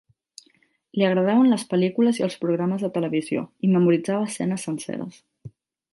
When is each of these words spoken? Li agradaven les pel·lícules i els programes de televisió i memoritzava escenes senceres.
Li 0.99 1.05
agradaven 1.09 1.51
les 1.51 1.65
pel·lícules 1.73 2.21
i 2.21 2.25
els 2.29 2.39
programes 2.45 2.85
de 2.87 2.91
televisió 2.97 3.47
i 3.69 3.73
memoritzava 3.77 4.31
escenes 4.31 4.67
senceres. 4.71 5.25